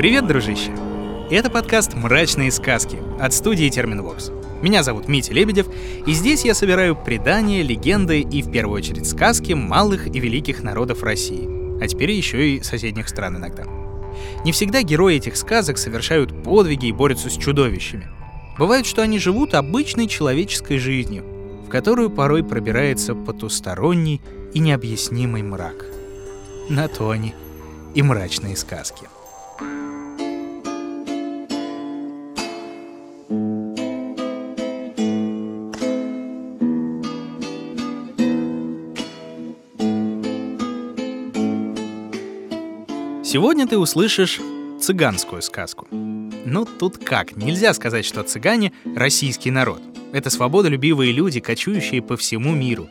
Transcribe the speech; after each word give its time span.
Привет, 0.00 0.26
дружище! 0.26 0.74
Это 1.30 1.50
подкаст 1.50 1.92
«Мрачные 1.92 2.50
сказки» 2.50 2.98
от 3.20 3.34
студии 3.34 3.68
Терминвокс. 3.68 4.30
Меня 4.62 4.82
зовут 4.82 5.08
Митя 5.08 5.34
Лебедев, 5.34 5.66
и 6.06 6.12
здесь 6.14 6.42
я 6.42 6.54
собираю 6.54 6.96
предания, 6.96 7.60
легенды 7.60 8.22
и, 8.22 8.40
в 8.40 8.50
первую 8.50 8.78
очередь, 8.78 9.06
сказки 9.06 9.52
малых 9.52 10.06
и 10.06 10.18
великих 10.18 10.62
народов 10.62 11.02
России, 11.02 11.46
а 11.82 11.86
теперь 11.86 12.12
еще 12.12 12.48
и 12.48 12.62
соседних 12.62 13.10
стран 13.10 13.36
иногда. 13.36 13.64
Не 14.42 14.52
всегда 14.52 14.80
герои 14.80 15.16
этих 15.16 15.36
сказок 15.36 15.76
совершают 15.76 16.44
подвиги 16.44 16.86
и 16.86 16.92
борются 16.92 17.28
с 17.28 17.36
чудовищами. 17.36 18.08
Бывает, 18.58 18.86
что 18.86 19.02
они 19.02 19.18
живут 19.18 19.52
обычной 19.52 20.06
человеческой 20.06 20.78
жизнью, 20.78 21.26
в 21.66 21.68
которую 21.68 22.08
порой 22.08 22.42
пробирается 22.42 23.14
потусторонний 23.14 24.22
и 24.54 24.60
необъяснимый 24.60 25.42
мрак. 25.42 25.84
На 26.70 26.88
то 26.88 27.10
они 27.10 27.34
и 27.94 28.00
мрачные 28.00 28.56
сказки. 28.56 29.06
Сегодня 43.32 43.68
ты 43.68 43.78
услышишь 43.78 44.40
цыганскую 44.80 45.40
сказку. 45.40 45.86
Ну, 45.92 46.64
тут 46.64 46.98
как, 46.98 47.36
нельзя 47.36 47.72
сказать, 47.74 48.04
что 48.04 48.24
цыгане— 48.24 48.72
российский 48.96 49.52
народ. 49.52 49.80
Это 50.12 50.30
свободолюбивые 50.30 51.12
люди, 51.12 51.38
кочующие 51.38 52.02
по 52.02 52.16
всему 52.16 52.52
миру. 52.56 52.88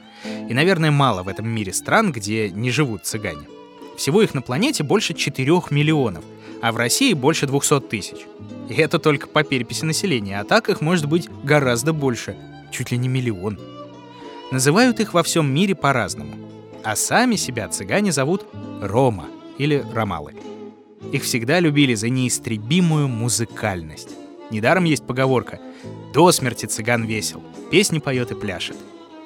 И, 0.50 0.54
наверное, 0.54 0.92
мало 0.92 1.24
в 1.24 1.28
этом 1.28 1.50
мире 1.50 1.74
стран, 1.74 2.14
где 2.14 2.50
не 2.52 2.72
живут 2.72 3.04
цыгане. 3.04 3.50
Всего 3.98 4.22
их 4.22 4.34
на 4.34 4.42
планете 4.42 4.82
больше 4.82 5.14
4 5.14 5.52
миллионов, 5.72 6.24
а 6.62 6.72
в 6.72 6.78
России 6.78 7.12
больше 7.12 7.46
200 7.46 7.82
тысяч. 7.82 8.20
И 8.70 8.76
это 8.76 8.98
только 8.98 9.28
по 9.28 9.44
переписи 9.44 9.84
населения, 9.84 10.40
а 10.40 10.46
так 10.46 10.70
их 10.70 10.80
может 10.80 11.08
быть 11.08 11.28
гораздо 11.44 11.92
больше, 11.92 12.38
чуть 12.72 12.92
ли 12.92 12.98
не 12.98 13.10
миллион. 13.10 13.60
Называют 14.52 15.02
их 15.02 15.14
во 15.14 15.22
всем 15.22 15.54
мире 15.54 15.76
по-разному. 15.76 16.34
А 16.86 16.96
сами 16.96 17.36
себя 17.36 17.68
цыгане 17.68 18.14
зовут 18.14 18.46
Рома— 18.82 19.26
или 19.60 19.86
ромалы. 19.94 20.34
Их 21.12 21.24
всегда 21.24 21.60
любили 21.60 21.94
за 21.94 22.10
неистребимую 22.10 23.08
музыкальность. 23.08 24.10
Недаром 24.50 24.86
есть 24.86 25.06
поговорка 25.06 25.60
«До 26.14 26.32
смерти 26.32 26.66
цыган 26.66 27.06
весел, 27.06 27.44
песни 27.70 28.00
поет 28.00 28.32
и 28.32 28.36
пляшет». 28.36 28.78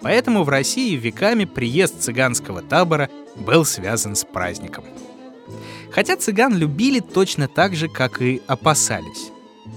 Поэтому 0.02 0.44
в 0.44 0.50
России 0.50 0.98
веками 0.98 1.46
приезд 1.46 2.02
цыганского 2.02 2.62
табора 2.62 3.10
был 3.38 3.64
связан 3.64 4.16
с 4.16 4.26
праздником. 4.26 4.84
Хотя 5.92 6.18
цыган 6.18 6.58
любили 6.58 7.00
точно 7.00 7.48
так 7.48 7.74
же, 7.74 7.88
как 7.88 8.22
и 8.22 8.42
опасались. 8.48 9.32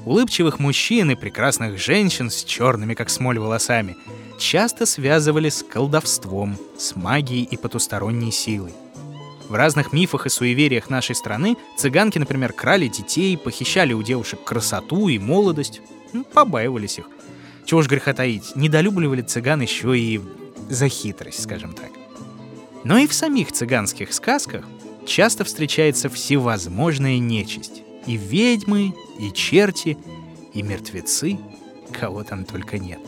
Улыбчивых 0.04 0.58
мужчин 0.58 1.12
и 1.12 1.14
прекрасных 1.14 1.78
женщин 1.78 2.30
с 2.30 2.42
черными, 2.42 2.94
как 2.94 3.08
смоль, 3.08 3.38
волосами 3.38 3.96
часто 4.38 4.84
связывали 4.84 5.48
с 5.48 5.62
колдовством, 5.62 6.56
с 6.76 6.96
магией 6.96 7.44
и 7.44 7.56
потусторонней 7.56 8.32
силой. 8.32 8.72
В 9.48 9.54
разных 9.54 9.92
мифах 9.92 10.26
и 10.26 10.28
суевериях 10.28 10.90
нашей 10.90 11.14
страны 11.14 11.56
цыганки, 11.76 12.18
например, 12.18 12.52
крали 12.52 12.88
детей, 12.88 13.38
похищали 13.38 13.92
у 13.92 14.02
девушек 14.02 14.42
красоту 14.42 15.08
и 15.08 15.20
молодость, 15.20 15.80
ну, 16.12 16.24
побаивались 16.24 16.98
их. 16.98 17.08
Чего 17.64 17.82
ж 17.82 17.88
греха 17.88 18.12
таить, 18.12 18.56
недолюбливали 18.56 19.22
цыган 19.22 19.60
еще 19.60 19.96
и 19.96 20.20
за 20.68 20.88
хитрость, 20.88 21.42
скажем 21.42 21.74
так. 21.74 21.90
Но 22.82 22.98
и 22.98 23.06
в 23.06 23.14
самих 23.14 23.52
цыганских 23.52 24.12
сказках 24.12 24.64
часто 25.06 25.44
встречается 25.44 26.08
всевозможная 26.08 27.18
нечисть. 27.18 27.82
И 28.06 28.16
ведьмы, 28.16 28.94
и 29.18 29.32
черти, 29.32 29.96
и 30.54 30.62
мертвецы, 30.62 31.38
кого 31.92 32.24
там 32.24 32.44
только 32.44 32.78
нет. 32.78 33.00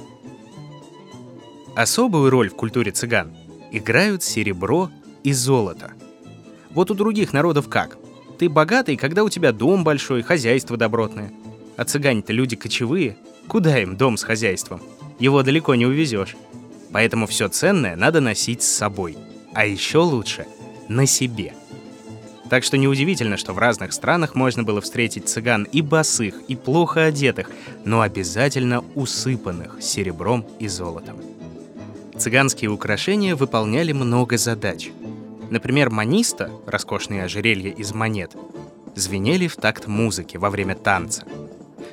Особую 1.75 2.31
роль 2.31 2.48
в 2.48 2.54
культуре 2.54 2.93
цыган 2.93 3.37
играют 3.72 4.22
серебро 4.22 4.91
и 5.25 5.32
золото— 5.32 5.93
вот 6.71 6.91
у 6.91 6.95
других 6.95 7.33
народов 7.33 7.69
как? 7.69 7.99
Ты 8.39 8.49
богатый, 8.49 8.97
когда 8.97 9.25
у 9.25 9.29
тебя 9.29 9.53
дом 9.53 9.84
большой, 9.84 10.23
хозяйство 10.23 10.77
добротное. 10.77 11.33
А 11.77 11.84
цыгане-то 11.84 12.33
люди 12.33 12.56
кочевые. 12.56 13.17
Куда 13.49 13.79
им 13.79 13.97
дом 13.97 14.17
с 14.17 14.23
хозяйством? 14.23 14.81
Его 15.19 15.43
далеко 15.43 15.75
не 15.75 15.87
увезешь. 15.87 16.37
Поэтому 16.93 17.27
все 17.27 17.49
ценное 17.49 17.97
надо 17.97 18.21
носить 18.21 18.62
с 18.62 18.69
собой. 18.69 19.17
А 19.55 19.67
еще 19.67 19.99
лучше— 19.99 20.47
на 20.89 21.07
себе. 21.07 21.55
Так 22.49 22.65
что 22.65 22.78
неудивительно, 22.78 23.37
что 23.37 23.53
в 23.53 23.59
разных 23.59 23.93
странах 23.93 24.34
можно 24.34 24.62
было 24.62 24.81
встретить 24.81 25.28
цыган 25.28 25.65
и 25.65 25.83
босых, 25.83 26.34
и 26.49 26.57
плохо 26.57 27.05
одетых, 27.05 27.51
но 27.84 28.01
обязательно 28.01 28.84
усыпанных 28.95 29.83
серебром 29.83 30.47
и 30.59 30.69
золотом. 30.69 31.17
Цыганские 32.17 32.71
украшения 32.71 33.37
выполняли 33.37 33.93
много 33.93 34.39
задач— 34.39 34.91
Например, 35.50 35.88
маниста, 35.91 36.50
роскошные 36.66 37.25
ожерелья 37.25 37.70
из 37.70 37.94
монет, 37.94 38.36
звенели 38.94 39.47
в 39.47 39.56
такт 39.56 39.86
музыки 39.86 40.36
во 40.36 40.50
время 40.50 40.75
танца. 40.75 41.25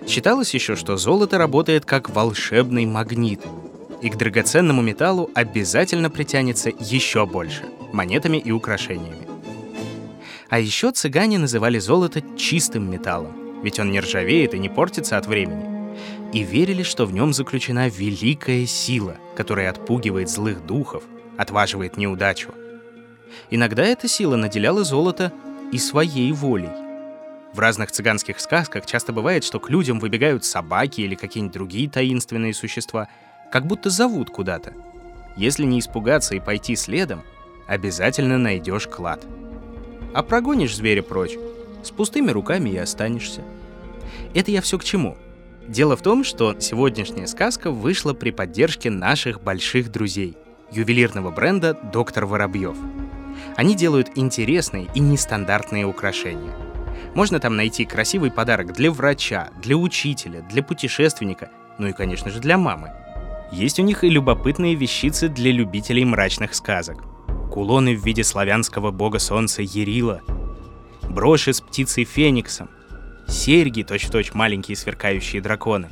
Считалось 0.07 0.53
еще, 0.53 0.75
что 0.75 0.97
золото 0.97 1.37
работает 1.37 1.85
как 1.85 2.09
волшебный 2.09 2.85
магнит, 2.85 3.41
и 4.01 4.09
к 4.09 4.17
драгоценному 4.17 4.81
металлу 4.81 5.29
обязательно 5.33 6.09
притянется 6.09 6.69
еще 6.69 7.25
больше 7.25 7.63
монетами 7.93 8.37
и 8.37 8.51
украшениями. 8.51 9.27
А 10.49 10.59
еще 10.59 10.91
цыгане 10.91 11.39
называли 11.39 11.79
золото 11.79 12.21
чистым 12.37 12.91
металлом, 12.91 13.61
ведь 13.63 13.79
он 13.79 13.91
не 13.91 14.01
ржавеет 14.01 14.53
и 14.53 14.59
не 14.59 14.69
портится 14.69 15.17
от 15.17 15.27
времени. 15.27 15.95
И 16.33 16.43
верили, 16.43 16.83
что 16.83 17.05
в 17.05 17.13
нем 17.13 17.33
заключена 17.33 17.87
великая 17.87 18.65
сила, 18.65 19.15
которая 19.35 19.69
отпугивает 19.69 20.29
злых 20.29 20.65
духов, 20.65 21.03
отваживает 21.37 21.95
неудачу— 21.95 22.53
Иногда 23.49 23.83
эта 23.83 24.07
сила 24.07 24.35
наделяла 24.35 24.83
золото 24.83 25.31
и 25.71 25.77
своей 25.77 26.31
волей. 26.31 26.69
В 27.53 27.59
разных 27.59 27.91
цыганских 27.91 28.39
сказках 28.39 28.85
часто 28.85 29.13
бывает, 29.13 29.43
что 29.43 29.59
к 29.59 29.69
людям 29.69 29.99
выбегают 29.99 30.43
собаки 30.43 31.01
или 31.01 31.15
какие-нибудь 31.15 31.53
другие 31.53 31.89
таинственные 31.89 32.53
существа, 32.53 33.07
как 33.51 33.65
будто 33.65 33.89
зовут 33.89 34.29
куда-то. 34.29 34.73
Если 35.37 35.63
не 35.63 35.79
испугаться 35.79 36.35
и 36.35 36.39
пойти 36.39 36.75
следом, 36.75 37.23
обязательно 37.67 38.37
найдешь 38.37 38.87
клад. 38.87 39.25
А 40.13 40.23
прогонишь 40.23 40.75
зверя 40.75 41.01
прочь, 41.01 41.37
с 41.83 41.91
пустыми 41.91 42.31
руками 42.31 42.71
и 42.71 42.77
останешься. 42.77 43.41
Это 44.33 44.51
я 44.51 44.61
все 44.61 44.77
к 44.77 44.83
чему? 44.83 45.17
Дело 45.67 45.95
в 45.97 46.01
том, 46.01 46.23
что 46.23 46.59
сегодняшняя 46.59 47.25
сказка 47.27 47.71
вышла 47.71 48.13
при 48.13 48.31
поддержке 48.31 48.89
наших 48.89 49.41
больших 49.41 49.91
друзей— 49.91 50.37
ювелирного 50.71 51.31
бренда 51.31 51.73
«Доктор 51.73 52.25
Воробьев». 52.25 52.75
Они 53.55 53.75
делают 53.75 54.11
интересные 54.15 54.87
и 54.93 54.99
нестандартные 54.99 55.85
украшения. 55.85 56.53
Можно 57.13 57.39
там 57.39 57.55
найти 57.55 57.85
красивый 57.85 58.31
подарок 58.31 58.73
для 58.73 58.91
врача, 58.91 59.49
для 59.61 59.77
учителя, 59.77 60.41
для 60.41 60.63
путешественника, 60.63 61.49
ну 61.77 61.87
и, 61.87 61.93
конечно 61.93 62.29
же, 62.29 62.39
для 62.39 62.57
мамы. 62.57 62.91
Есть 63.51 63.79
у 63.79 63.83
них 63.83 64.03
и 64.03 64.09
любопытные 64.09 64.75
вещицы 64.75 65.29
для 65.29 65.51
любителей 65.51 66.03
мрачных 66.03 66.53
сказок. 66.55 67.03
Кулоны 67.51 67.95
в 67.95 68.03
виде 68.05 68.23
славянского 68.23 68.91
бога 68.91 69.19
солнца 69.19 69.61
Ерила, 69.61 70.21
броши 71.09 71.53
с 71.53 71.61
птицей 71.61 72.03
Фениксом, 72.03 72.69
серьги, 73.27 73.83
точь-в-точь 73.83 74.33
маленькие 74.33 74.75
сверкающие 74.75 75.41
драконы, 75.41 75.89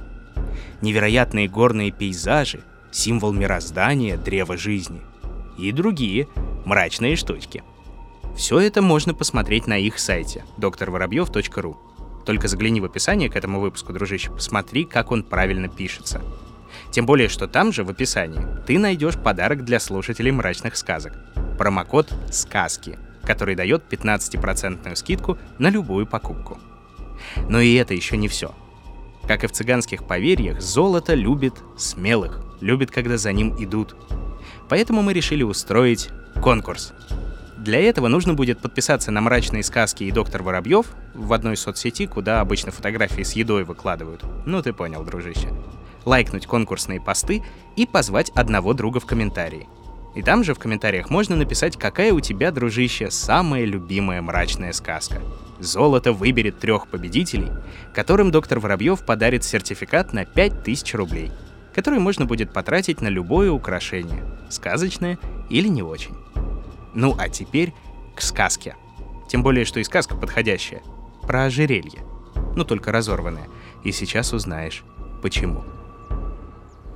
невероятные 0.81 1.47
горные 1.47 1.91
пейзажи, 1.91 2.63
символ 2.91 3.31
мироздания, 3.31 4.17
древа 4.17 4.57
жизни 4.57 5.01
и 5.57 5.71
другие 5.71 6.27
мрачные 6.65 7.15
штучки. 7.15 7.63
Все 8.35 8.59
это 8.59 8.81
можно 8.81 9.13
посмотреть 9.13 9.67
на 9.67 9.77
их 9.77 9.99
сайте 9.99 10.43
drvoробьев.ру. 10.57 11.77
Только 12.25 12.47
загляни 12.47 12.81
в 12.81 12.85
описание 12.85 13.29
к 13.29 13.35
этому 13.35 13.59
выпуску, 13.59 13.93
дружище, 13.93 14.31
посмотри, 14.31 14.85
как 14.85 15.11
он 15.11 15.23
правильно 15.23 15.67
пишется. 15.67 16.21
Тем 16.91 17.05
более, 17.05 17.27
что 17.27 17.47
там 17.47 17.71
же 17.71 17.83
в 17.83 17.89
описании 17.89 18.45
ты 18.65 18.79
найдешь 18.79 19.17
подарок 19.17 19.63
для 19.63 19.79
слушателей 19.79 20.31
мрачных 20.31 20.75
сказок. 20.75 21.13
Промокод 21.57 22.13
«Сказки», 22.31 22.97
который 23.23 23.55
дает 23.55 23.83
15% 23.89 24.95
скидку 24.95 25.37
на 25.59 25.69
любую 25.69 26.07
покупку. 26.07 26.59
Но 27.49 27.59
и 27.59 27.73
это 27.75 27.93
еще 27.93 28.17
не 28.17 28.27
все. 28.27 28.53
Как 29.27 29.43
и 29.43 29.47
в 29.47 29.51
цыганских 29.51 30.05
поверьях, 30.05 30.61
золото 30.61 31.13
любит 31.13 31.53
смелых, 31.77 32.43
любит, 32.61 32.91
когда 32.91 33.17
за 33.17 33.31
ним 33.31 33.55
идут. 33.63 33.95
Поэтому 34.69 35.01
мы 35.01 35.13
решили 35.13 35.43
устроить 35.43 36.09
конкурс. 36.43 36.91
Для 37.57 37.79
этого 37.79 38.09
нужно 38.09 38.33
будет 38.33 38.59
подписаться 38.59 39.11
на 39.11 39.21
«Мрачные 39.21 39.63
сказки» 39.63 40.03
и 40.03 40.11
«Доктор 40.11 40.43
Воробьев» 40.43 40.87
в 41.13 41.31
одной 41.31 41.55
соцсети, 41.55 42.05
куда 42.05 42.41
обычно 42.41 42.73
фотографии 42.73 43.21
с 43.21 43.31
едой 43.31 43.63
выкладывают. 43.63 44.25
Ну 44.45 44.61
ты 44.61 44.73
понял, 44.73 45.05
дружище. 45.05 45.53
Лайкнуть 46.03 46.45
конкурсные 46.45 46.99
посты 46.99 47.43
и 47.77 47.85
позвать 47.85 48.29
одного 48.31 48.73
друга 48.73 48.99
в 48.99 49.05
комментарии. 49.05 49.69
И 50.15 50.21
там 50.21 50.43
же 50.43 50.53
в 50.53 50.59
комментариях 50.59 51.09
можно 51.09 51.37
написать, 51.37 51.77
какая 51.77 52.11
у 52.11 52.19
тебя, 52.19 52.51
дружище, 52.51 53.09
самая 53.09 53.63
любимая 53.63 54.21
мрачная 54.21 54.73
сказка. 54.73 55.21
Золото 55.59 56.11
выберет 56.11 56.59
трех 56.59 56.89
победителей, 56.89 57.51
которым 57.93 58.31
доктор 58.31 58.59
Воробьев 58.59 59.05
подарит 59.05 59.45
сертификат 59.45 60.11
на 60.11 60.25
5000 60.25 60.93
рублей, 60.95 61.31
который 61.73 61.99
можно 61.99 62.25
будет 62.25 62.51
потратить 62.51 62.99
на 62.99 63.07
любое 63.07 63.49
украшение, 63.49 64.25
сказочное 64.49 65.17
или 65.49 65.69
не 65.69 65.83
очень. 65.83 66.22
Ну 66.93 67.15
а 67.17 67.29
теперь 67.29 67.73
к 68.15 68.21
сказке. 68.21 68.75
Тем 69.27 69.43
более, 69.43 69.65
что 69.65 69.79
и 69.79 69.83
сказка 69.83 70.15
подходящая. 70.15 70.81
Про 71.23 71.45
ожерелье. 71.45 72.03
Ну 72.55 72.63
только 72.63 72.91
разорванное. 72.91 73.47
И 73.83 73.91
сейчас 73.91 74.33
узнаешь, 74.33 74.83
почему. 75.21 75.63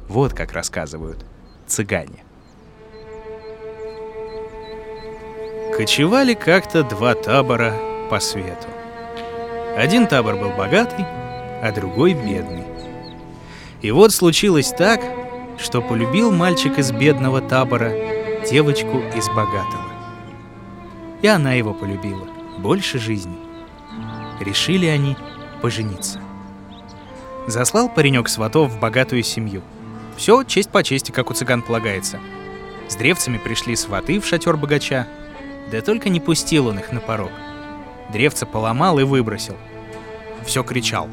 Вот 0.07 0.33
как 0.33 0.53
рассказывают 0.53 1.25
цыгане. 1.65 2.23
Кочевали 5.75 6.33
как-то 6.33 6.83
два 6.83 7.13
табора 7.13 7.73
по 8.09 8.19
свету. 8.19 8.67
Один 9.75 10.07
табор 10.07 10.35
был 10.35 10.49
богатый, 10.49 11.05
а 11.61 11.71
другой 11.75 12.13
бедный. 12.13 12.63
И 13.81 13.91
вот 13.91 14.11
случилось 14.11 14.69
так, 14.69 15.01
что 15.59 15.81
полюбил 15.81 16.31
мальчик 16.31 16.79
из 16.79 16.91
бедного 16.91 17.41
табора 17.41 17.91
девочку 18.49 18.99
из 19.15 19.27
богатого. 19.27 19.86
И 21.21 21.27
она 21.27 21.53
его 21.53 21.73
полюбила 21.73 22.27
больше 22.57 22.99
жизни. 22.99 23.37
Решили 24.39 24.85
они 24.85 25.17
пожениться. 25.61 26.21
Заслал 27.47 27.89
паренек 27.89 28.29
сватов 28.29 28.71
в 28.71 28.79
богатую 28.79 29.23
семью. 29.23 29.61
Все 30.17 30.43
честь 30.43 30.69
по 30.69 30.83
чести, 30.83 31.11
как 31.11 31.29
у 31.29 31.33
цыган 31.33 31.61
полагается. 31.61 32.19
С 32.87 32.95
древцами 32.95 33.37
пришли 33.37 33.75
сваты 33.75 34.19
в 34.19 34.25
шатер 34.25 34.57
богача, 34.57 35.07
да 35.71 35.81
только 35.81 36.09
не 36.09 36.19
пустил 36.19 36.67
он 36.67 36.79
их 36.79 36.91
на 36.91 36.99
порог. 36.99 37.31
Древце 38.11 38.45
поломал 38.45 38.99
и 38.99 39.03
выбросил. 39.03 39.57
Все 40.45 40.63
кричал. 40.63 41.09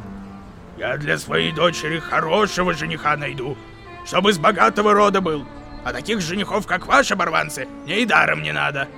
«Я 0.78 0.96
для 0.96 1.18
своей 1.18 1.52
дочери 1.52 1.98
хорошего 1.98 2.74
жениха 2.74 3.16
найду, 3.16 3.56
чтобы 4.04 4.30
из 4.30 4.38
богатого 4.38 4.92
рода 4.92 5.20
был. 5.20 5.44
А 5.84 5.92
таких 5.92 6.20
женихов, 6.20 6.66
как 6.66 6.86
ваши 6.86 7.14
оборванцы, 7.14 7.68
мне 7.84 8.00
и 8.00 8.06
даром 8.06 8.42
не 8.42 8.52
надо». 8.52 8.88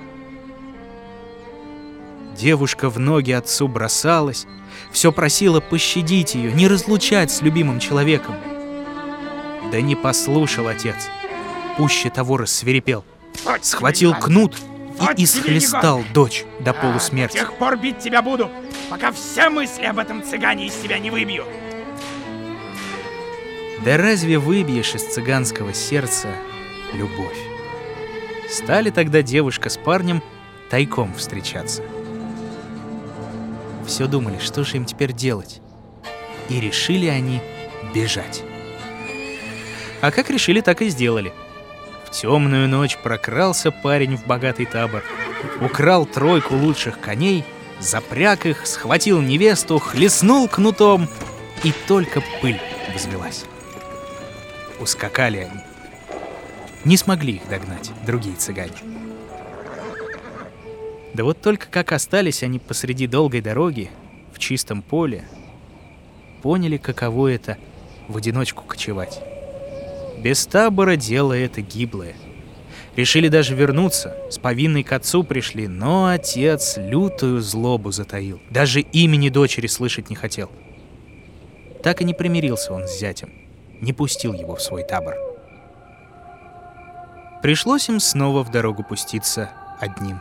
Девушка 2.38 2.90
в 2.90 2.98
ноги 2.98 3.32
отцу 3.32 3.66
бросалась, 3.66 4.46
все 4.92 5.10
просила 5.10 5.60
пощадить 5.60 6.34
ее, 6.34 6.52
не 6.52 6.68
разлучать 6.68 7.30
с 7.30 7.40
любимым 7.40 7.80
человеком. 7.80 8.34
Да 9.72 9.80
не 9.80 9.96
послушал 9.96 10.68
отец. 10.68 11.08
Пуще 11.76 12.10
того 12.10 12.36
рассверепел. 12.36 13.04
Схватил 13.62 14.14
кнут 14.14 14.56
и 15.16 15.24
исхлестал 15.24 16.02
дочь 16.12 16.44
до 16.60 16.72
полусмерти. 16.74 17.38
До 17.38 17.40
тех 17.40 17.54
пор 17.54 17.76
бить 17.78 17.98
тебя 17.98 18.22
буду, 18.22 18.50
пока 18.90 19.12
все 19.12 19.48
мысли 19.48 19.84
об 19.84 19.98
этом 19.98 20.22
цыгане 20.22 20.66
из 20.66 20.74
тебя 20.74 20.98
не 20.98 21.10
выбью. 21.10 21.44
Да 23.84 23.96
разве 23.96 24.38
выбьешь 24.38 24.94
из 24.94 25.04
цыганского 25.04 25.72
сердца 25.72 26.28
любовь? 26.92 27.36
Стали 28.50 28.90
тогда 28.90 29.22
девушка 29.22 29.70
с 29.70 29.76
парнем 29.76 30.22
тайком 30.70 31.14
встречаться. 31.14 31.82
Все 33.86 34.06
думали, 34.06 34.38
что 34.38 34.64
же 34.64 34.76
им 34.76 34.84
теперь 34.84 35.12
делать. 35.12 35.60
И 36.48 36.60
решили 36.60 37.06
они 37.06 37.40
бежать. 37.94 38.42
А 40.00 40.10
как 40.10 40.30
решили, 40.30 40.60
так 40.60 40.82
и 40.82 40.88
сделали— 40.88 41.32
в 42.06 42.10
темную 42.12 42.68
ночь 42.68 42.96
прокрался 42.96 43.72
парень 43.72 44.16
в 44.16 44.26
богатый 44.26 44.64
табор, 44.64 45.02
украл 45.60 46.06
тройку 46.06 46.54
лучших 46.54 47.00
коней, 47.00 47.44
запряг 47.80 48.46
их, 48.46 48.64
схватил 48.66 49.20
невесту, 49.20 49.78
хлестнул 49.80 50.48
кнутом, 50.48 51.08
и 51.64 51.72
только 51.88 52.22
пыль 52.40 52.60
взвелась. 52.94 53.44
Ускакали 54.78 55.48
они. 55.50 55.60
Не 56.84 56.96
смогли 56.96 57.34
их 57.34 57.48
догнать 57.48 57.90
другие 58.06 58.36
цыгане. 58.36 59.05
Да 61.16 61.24
вот 61.24 61.40
только 61.40 61.68
как 61.68 61.92
остались 61.92 62.42
они 62.42 62.58
посреди 62.58 63.06
долгой 63.06 63.40
дороги, 63.40 63.90
в 64.34 64.38
чистом 64.38 64.82
поле, 64.82 65.24
поняли, 66.42 66.76
каково 66.76 67.28
это 67.28 67.56
в 68.06 68.18
одиночку 68.18 68.64
кочевать. 68.64 69.22
Без 70.18 70.44
табора 70.44 70.96
дело 70.96 71.32
это 71.32 71.62
гиблое. 71.62 72.14
Решили 72.96 73.28
даже 73.28 73.54
вернуться, 73.54 74.14
с 74.30 74.36
повинной 74.36 74.82
к 74.82 74.92
отцу 74.92 75.24
пришли, 75.24 75.68
но 75.68 76.08
отец 76.08 76.76
лютую 76.76 77.40
злобу 77.40 77.92
затаил. 77.92 78.38
Даже 78.50 78.80
имени 78.82 79.30
дочери 79.30 79.68
слышать 79.68 80.10
не 80.10 80.16
хотел. 80.16 80.50
Так 81.82 82.02
и 82.02 82.04
не 82.04 82.12
примирился 82.12 82.74
он 82.74 82.86
с 82.86 82.98
зятем, 82.98 83.32
не 83.80 83.94
пустил 83.94 84.34
его 84.34 84.54
в 84.56 84.60
свой 84.60 84.84
табор. 84.84 85.14
Пришлось 87.40 87.88
им 87.88 88.00
снова 88.00 88.44
в 88.44 88.50
дорогу 88.50 88.84
пуститься 88.84 89.48
одним. 89.80 90.20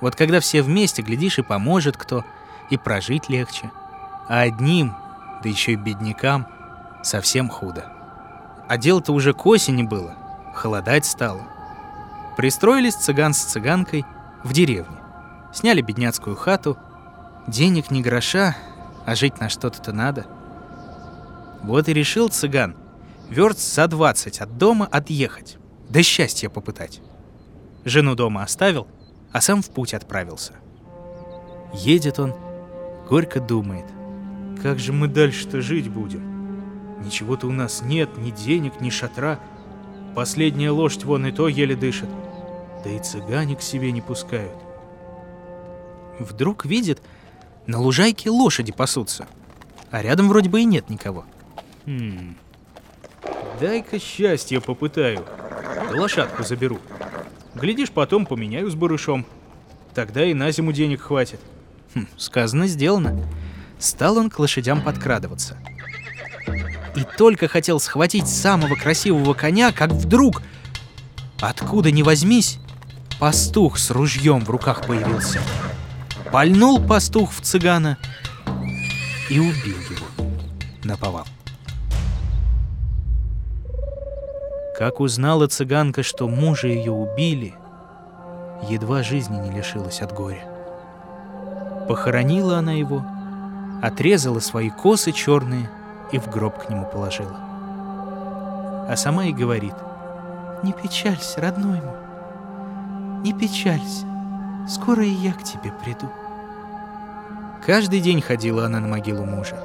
Вот 0.00 0.16
когда 0.16 0.40
все 0.40 0.62
вместе, 0.62 1.02
глядишь, 1.02 1.38
и 1.38 1.42
поможет 1.42 1.96
кто, 1.96 2.24
и 2.70 2.76
прожить 2.76 3.28
легче. 3.28 3.70
А 4.28 4.40
одним, 4.40 4.94
да 5.42 5.48
еще 5.48 5.72
и 5.72 5.76
беднякам, 5.76 6.46
совсем 7.02 7.48
худо. 7.48 7.92
А 8.68 8.76
дело-то 8.76 9.12
уже 9.12 9.32
к 9.32 9.46
осени 9.46 9.82
было, 9.82 10.14
холодать 10.54 11.06
стало. 11.06 11.42
Пристроились 12.36 12.94
цыган 12.94 13.32
с 13.32 13.44
цыганкой 13.44 14.04
в 14.42 14.52
деревне. 14.52 14.96
Сняли 15.52 15.80
бедняцкую 15.80 16.36
хату. 16.36 16.76
Денег 17.46 17.90
ни 17.90 18.02
гроша, 18.02 18.56
а 19.06 19.14
жить 19.14 19.40
на 19.40 19.48
что-то-то 19.48 19.92
надо. 19.92 20.26
Вот 21.62 21.88
и 21.88 21.94
решил 21.94 22.28
цыган 22.28 22.76
верст 23.30 23.74
за 23.74 23.86
20 23.86 24.40
от 24.40 24.58
дома 24.58 24.86
отъехать, 24.90 25.58
да 25.88 26.02
счастья 26.02 26.48
попытать. 26.48 27.00
Жену 27.84 28.14
дома 28.14 28.42
оставил, 28.42 28.88
а 29.32 29.40
сам 29.40 29.62
в 29.62 29.70
путь 29.70 29.94
отправился. 29.94 30.54
Едет 31.72 32.18
он, 32.18 32.34
горько 33.08 33.40
думает. 33.40 33.86
Как 34.62 34.78
же 34.78 34.92
мы 34.92 35.08
дальше-то 35.08 35.60
жить 35.60 35.88
будем? 35.88 37.02
Ничего-то 37.04 37.46
у 37.46 37.52
нас 37.52 37.82
нет, 37.82 38.16
ни 38.16 38.30
денег, 38.30 38.80
ни 38.80 38.90
шатра. 38.90 39.38
Последняя 40.14 40.70
лошадь 40.70 41.04
вон 41.04 41.26
и 41.26 41.32
то 41.32 41.48
еле 41.48 41.76
дышит. 41.76 42.08
Да 42.82 42.90
и 42.90 42.98
цыгане 42.98 43.56
к 43.56 43.62
себе 43.62 43.92
не 43.92 44.00
пускают. 44.00 44.56
Вдруг 46.18 46.64
видит, 46.64 47.02
на 47.66 47.78
лужайке 47.80 48.30
лошади 48.30 48.72
пасутся, 48.72 49.26
а 49.90 50.02
рядом 50.02 50.28
вроде 50.28 50.48
бы 50.48 50.62
и 50.62 50.64
нет 50.64 50.88
никого. 50.88 51.24
Хм, 51.84 52.36
дай-ка 53.60 53.98
счастье 53.98 54.60
попытаю, 54.60 55.24
лошадку 55.94 56.42
заберу. 56.42 56.78
Глядишь, 57.56 57.90
потом 57.90 58.26
поменяю 58.26 58.70
с 58.70 58.74
барышом. 58.74 59.26
Тогда 59.94 60.24
и 60.24 60.34
на 60.34 60.50
зиму 60.50 60.72
денег 60.72 61.00
хватит. 61.00 61.40
Хм, 61.94 62.06
сказано, 62.16 62.66
сделано. 62.66 63.20
Стал 63.78 64.18
он 64.18 64.30
к 64.30 64.38
лошадям 64.38 64.82
подкрадываться— 64.82 65.58
и 66.96 67.04
только 67.16 67.46
хотел 67.46 67.78
схватить 67.78 68.26
самого 68.26 68.74
красивого 68.74 69.34
коня, 69.34 69.70
как 69.70 69.92
вдруг, 69.92 70.42
откуда 71.40 71.90
ни 71.90 72.02
возьмись, 72.02 72.58
пастух 73.20 73.78
с 73.78 73.90
ружьем 73.90 74.44
в 74.44 74.50
руках 74.50 74.86
появился. 74.86 75.40
Пальнул 76.32 76.80
пастух 76.80 77.32
в 77.32 77.40
цыгана 77.42 77.98
и 79.28 79.38
убил 79.38 79.76
его 79.90 80.06
наповал. 80.82 81.26
Как 84.78 85.00
узнала 85.00 85.46
цыганка, 85.46 86.02
что 86.02 86.28
мужа 86.28 86.68
ее 86.68 86.92
убили, 86.92 87.54
едва 88.68 89.02
жизни 89.02 89.38
не 89.38 89.50
лишилась 89.50 90.02
от 90.02 90.12
горя. 90.12 90.44
Похоронила 91.88 92.58
она 92.58 92.72
его, 92.72 93.04
отрезала 93.82 94.40
свои 94.40 94.70
косы 94.70 95.12
черные— 95.12 95.70
и 96.12 96.18
в 96.18 96.28
гроб 96.28 96.58
к 96.58 96.68
нему 96.68 96.86
положила. 96.86 97.36
А 98.88 98.94
сама 98.96 99.26
и 99.26 99.32
говорит, 99.32 99.74
«Не 100.62 100.72
печалься, 100.72 101.40
родной 101.40 101.80
мой, 101.80 103.22
не 103.22 103.32
печалься, 103.32 104.06
скоро 104.68 105.04
и 105.04 105.10
я 105.10 105.32
к 105.32 105.42
тебе 105.42 105.72
приду». 105.84 106.08
Каждый 107.64 108.00
день 108.00 108.22
ходила 108.22 108.66
она 108.66 108.80
на 108.80 108.86
могилу 108.86 109.24
мужа, 109.24 109.58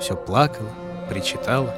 все 0.00 0.16
плакала, 0.16 0.70
причитала. 1.08 1.74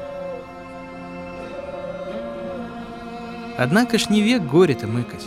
Однако 3.57 3.99
ж 3.99 4.09
не 4.11 4.23
век 4.23 4.43
горе-то 4.43 4.87
мыкать. 4.87 5.27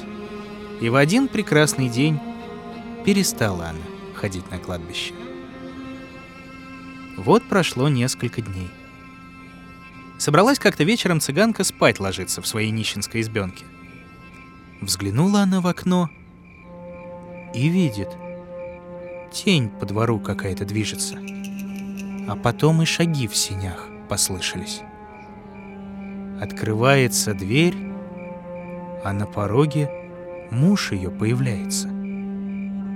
И 0.82 0.90
в 0.90 0.96
один 0.96 1.28
прекрасный 1.28 1.90
день 1.90 2.20
перестала 3.06 3.70
она 3.70 3.80
ходить 4.16 4.50
на 4.52 4.58
кладбище. 4.58 5.14
Вот 7.18 7.44
прошло 7.44 7.90
несколько 7.90 8.42
дней. 8.42 8.70
Собралась 10.18 10.60
как-то 10.60 10.84
вечером 10.84 11.20
цыганка 11.20 11.64
спать 11.64 12.00
ложиться 12.00 12.42
в 12.42 12.48
своей 12.48 12.72
нищенской 12.72 13.22
избенке. 13.22 13.66
Взглянула 14.82 15.42
она 15.42 15.62
в 15.62 15.68
окно 15.68 16.10
и 17.54 17.68
видит. 17.70 18.10
Тень 19.32 19.70
по 19.70 19.86
двору 19.86 20.20
какая-то 20.20 20.66
движется. 20.66 21.18
А 22.28 22.36
потом 22.36 22.82
и 22.82 22.86
шаги 22.86 23.28
в 23.28 23.36
синях 23.36 23.88
послышались. 24.10 24.82
Открывается 26.42 27.34
дверь, 27.34 27.87
а 29.04 29.14
на 29.14 29.26
пороге 29.26 29.90
муж 30.52 30.92
ее 30.92 31.10
появляется. 31.10 31.90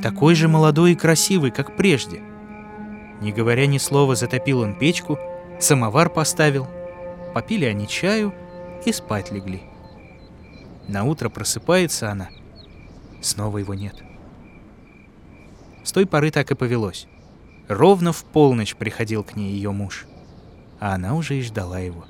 Такой 0.02 0.36
же 0.36 0.48
молодой 0.48 0.94
и 0.94 0.96
красивый, 0.96 1.52
как 1.52 1.76
прежде. 1.76 2.22
Не 3.22 3.32
говоря 3.32 3.68
ни 3.68 3.78
слова, 3.78 4.16
затопил 4.16 4.62
он 4.62 4.74
печку, 4.74 5.20
самовар 5.60 6.10
поставил, 6.10 6.68
попили 7.34 7.66
они 7.66 7.88
чаю 7.88 8.34
и 8.86 8.92
спать 8.92 9.32
легли. 9.32 9.62
На 10.88 11.04
утро 11.04 11.30
просыпается 11.30 12.10
она, 12.10 12.30
снова 13.22 13.60
его 13.60 13.74
нет. 13.74 13.96
С 15.84 15.92
той 15.92 16.06
поры 16.06 16.32
так 16.32 16.52
и 16.52 16.56
повелось. 16.56 17.08
Ровно 17.68 18.12
в 18.12 18.24
полночь 18.26 18.76
приходил 18.76 19.24
к 19.24 19.36
ней 19.36 19.54
ее 19.54 19.72
муж, 19.72 20.06
а 20.80 20.96
она 20.96 21.16
уже 21.16 21.36
и 21.36 21.42
ждала 21.42 21.80
его. 21.80 22.06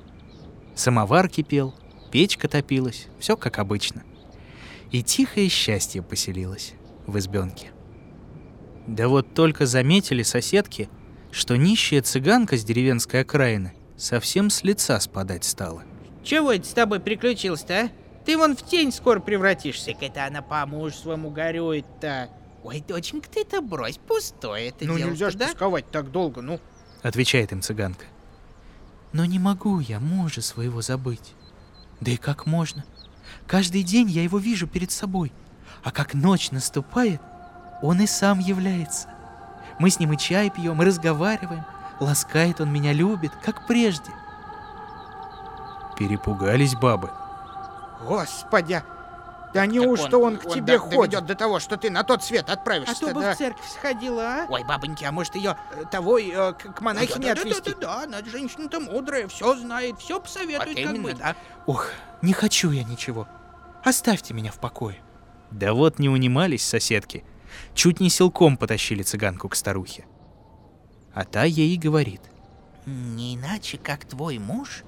Самовар 0.75 1.27
кипел, 1.27 1.75
печка 2.11 2.47
топилась, 2.47 3.07
все 3.19 3.35
как 3.37 3.59
обычно. 3.59 4.03
И 4.91 5.01
тихое 5.01 5.47
счастье 5.49 6.01
поселилось 6.01 6.73
в 7.07 7.17
избенке. 7.17 7.71
Да 8.87 9.07
вот 9.07 9.33
только 9.33 9.65
заметили 9.65 10.23
соседки, 10.23 10.89
что 11.31 11.55
нищая 11.55 12.01
цыганка 12.01 12.57
с 12.57 12.63
деревенской 12.63 13.21
окраины 13.21 13.73
совсем 13.95 14.49
с 14.49 14.63
лица 14.63 14.99
спадать 14.99 15.45
стала. 15.45 15.83
Чего 16.23 16.51
это 16.51 16.67
с 16.67 16.73
тобой 16.73 16.99
приключилось-то, 16.99 17.73
а? 17.85 17.89
Ты 18.25 18.37
вон 18.37 18.55
в 18.55 18.63
тень 18.63 18.91
скоро 18.91 19.19
превратишься, 19.19 19.95
это 19.99 20.25
она 20.25 20.41
по 20.41 20.65
мужу 20.65 20.95
своему 20.95 21.31
горюет-то. 21.31 22.29
Ой, 22.63 22.83
доченька, 22.87 23.27
ты 23.29 23.41
это 23.41 23.61
брось, 23.61 23.97
пустое 23.97 24.67
это 24.67 24.85
Ну 24.85 24.97
дело 24.97 25.09
нельзя 25.09 25.31
ж 25.31 25.35
да? 25.35 25.47
тосковать 25.47 25.89
так 25.89 26.11
долго, 26.11 26.41
ну. 26.41 26.59
Отвечает 27.01 27.51
им 27.51 27.61
цыганка. 27.61 28.05
Но 29.13 29.25
не 29.25 29.39
могу 29.39 29.79
я 29.79 29.99
мужа 29.99 30.41
своего 30.41 30.81
забыть. 30.81 31.33
Да 32.01 32.11
и 32.11 32.17
как 32.17 32.47
можно? 32.47 32.83
Каждый 33.47 33.83
день 33.83 34.09
я 34.09 34.23
его 34.23 34.39
вижу 34.39 34.67
перед 34.67 34.91
собой. 34.91 35.31
А 35.83 35.91
как 35.91 36.13
ночь 36.13 36.51
наступает, 36.51 37.21
он 37.81 38.01
и 38.01 38.07
сам 38.07 38.39
является. 38.39 39.07
Мы 39.79 39.89
с 39.89 39.99
ним 39.99 40.13
и 40.13 40.17
чай 40.17 40.49
пьем, 40.49 40.81
и 40.81 40.85
разговариваем. 40.85 41.63
Ласкает 41.99 42.59
он 42.59 42.71
меня, 42.73 42.93
любит, 42.93 43.31
как 43.43 43.67
прежде. 43.67 44.11
Перепугались 45.97 46.75
бабы. 46.75 47.11
Господи, 48.07 48.81
да 49.53 49.65
неужто 49.65 50.17
он, 50.17 50.37
к 50.37 50.49
тебе 50.49 50.77
до- 50.77 50.79
ходит? 50.79 51.11
доведет 51.11 51.25
до 51.25 51.35
того, 51.35 51.59
что 51.59 51.77
ты 51.77 51.89
на 51.89 52.03
тот 52.03 52.23
свет 52.23 52.49
А 52.49 52.53
отправишься, 52.53 52.99
то 53.07 53.13
бы 53.13 53.21
да? 53.21 53.33
в 53.33 53.37
церковь 53.37 53.69
сходила, 53.69 54.23
а? 54.23 54.45
Ой, 54.49 54.63
бабоньки, 54.63 55.03
а 55.03 55.11
может 55.11 55.35
ее 55.35 55.57
э, 55.75 55.83
того 55.91 56.17
э, 56.19 56.53
к, 56.53 56.81
монахине 56.81 57.31
отвезти? 57.31 57.71
Да, 57.73 57.79
да, 57.81 58.03
она 58.03 58.23
женщина-то 58.23 58.79
мудрая, 58.79 59.27
все 59.27 59.55
знает, 59.55 59.99
все 59.99 60.15
Вот 60.15 60.23
посоветует, 60.23 60.75
как 60.77 60.93
именно, 60.95 61.03
быть. 61.03 61.17
да. 61.17 61.35
Ох, 61.65 61.87
не 62.21 62.33
хочу 62.33 62.71
я 62.71 62.83
ничего. 62.83 63.27
Оставьте 63.83 64.33
меня 64.33 64.51
в 64.51 64.59
покое. 64.59 64.97
Да 65.51 65.73
вот 65.73 65.99
не 65.99 66.07
унимались 66.09 66.63
соседки. 66.63 67.23
Чуть 67.73 67.99
не 67.99 68.09
силком 68.09 68.55
потащили 68.57 69.03
цыганку 69.03 69.49
к 69.49 69.55
старухе. 69.55 70.05
А 71.13 71.25
та 71.25 71.43
ей 71.43 71.75
говорит. 71.77 72.21
Не 72.85 73.35
иначе, 73.35 73.77
как 73.77 74.05
твой 74.05 74.37
муж 74.37 74.83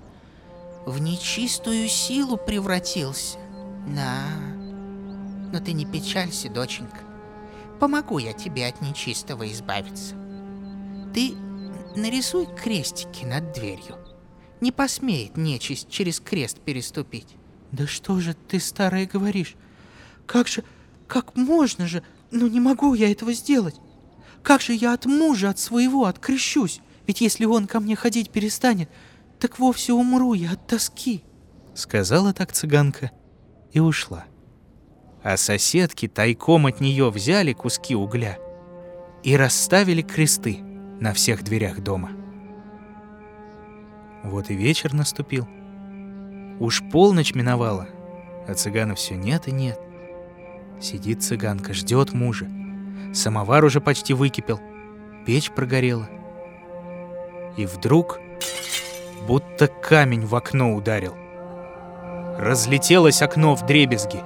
в 0.86 1.00
нечистую 1.02 1.88
силу 1.90 2.38
превратился. 2.38 3.38
На. 3.86 4.24
Но 5.54 5.60
ты 5.60 5.74
не 5.74 5.86
печалься, 5.86 6.50
доченька. 6.50 6.98
Помогу 7.80 8.18
я 8.18 8.34
тебе 8.34 8.66
от 8.66 8.82
нечистого 8.82 9.50
избавиться. 9.52 10.16
Ты 11.14 11.36
нарисуй 11.96 12.48
крестики 12.48 13.24
над 13.24 13.54
дверью. 13.54 13.98
Не 14.62 14.72
посмеет 14.72 15.38
нечисть 15.38 15.90
через 15.90 16.20
крест 16.20 16.60
переступить. 16.60 17.36
Да 17.72 17.86
что 17.86 18.20
же 18.20 18.34
ты, 18.34 18.60
старая, 18.60 19.06
говоришь? 19.06 19.56
Как 20.26 20.48
же, 20.48 20.64
как 21.08 21.36
можно 21.36 21.86
же? 21.86 22.02
Ну 22.32 22.48
не 22.48 22.60
могу 22.60 22.96
я 22.96 23.12
этого 23.12 23.32
сделать. 23.32 23.76
Как 24.42 24.60
же 24.60 24.74
я 24.74 24.94
от 24.94 25.06
мужа, 25.06 25.52
от 25.52 25.60
своего 25.60 26.06
открещусь? 26.06 26.82
Ведь 27.06 27.22
если 27.22 27.46
он 27.46 27.68
ко 27.68 27.80
мне 27.80 27.96
ходить 27.96 28.32
перестанет, 28.32 28.90
так 29.40 29.60
вовсе 29.60 29.94
умру 29.94 30.34
я 30.34 30.54
от 30.54 30.66
тоски. 30.66 31.24
Сказала 31.76 32.34
так 32.34 32.54
цыганка 32.54 33.12
и 33.72 33.80
ушла. 33.80 34.26
А 35.24 35.38
соседки 35.38 36.08
тайком 36.10 36.66
от 36.66 36.82
нее 36.82 37.10
взяли 37.10 37.54
куски 37.54 37.96
угля 37.96 38.38
и 39.24 39.38
расставили 39.38 40.02
кресты 40.02 40.58
на 41.00 41.14
всех 41.14 41.44
дверях 41.44 41.80
дома. 41.80 42.12
Вот 44.24 44.50
и 44.50 44.54
вечер 44.54 44.94
наступил. 44.94 45.48
Уж 46.60 46.84
полночь 46.92 47.36
миновала, 47.36 47.88
а 48.48 48.54
цыгана 48.54 48.96
все 48.96 49.16
нет 49.16 49.48
и 49.48 49.52
нет. 49.52 49.80
Сидит 50.82 51.24
цыганка, 51.24 51.74
ждет 51.74 52.14
мужа. 52.14 52.48
Самовар 53.14 53.64
уже 53.64 53.80
почти 53.80 54.14
выкипел, 54.14 54.60
печь 55.26 55.52
прогорела. 55.52 56.10
И 57.56 57.66
вдруг 57.66 58.20
будто 59.26 59.68
камень 59.68 60.26
в 60.26 60.36
окно 60.36 60.76
ударил. 60.76 61.16
Разлетелось 62.38 63.22
окно 63.22 63.56
в 63.56 63.66
дребезги, 63.66 64.20